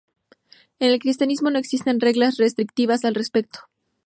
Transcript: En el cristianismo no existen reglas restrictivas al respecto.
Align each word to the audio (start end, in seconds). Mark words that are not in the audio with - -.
En 0.79 0.89
el 0.89 0.97
cristianismo 0.97 1.51
no 1.51 1.59
existen 1.59 1.99
reglas 1.99 2.37
restrictivas 2.37 3.05
al 3.05 3.13
respecto. 3.13 3.59